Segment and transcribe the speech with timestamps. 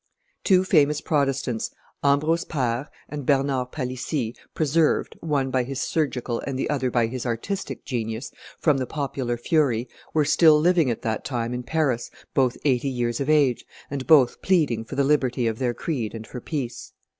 [0.43, 1.69] Two famous Protestants,
[2.03, 7.23] Ambrose Pare and Bernard Palissy, preserved, one by his surgical and the other by his
[7.23, 12.57] artistic genius, from the popular fury, were still living at that time in Paris, both
[12.65, 16.41] eighty years of age, and both pleading for the liberty of their creed and for
[16.41, 16.93] peace.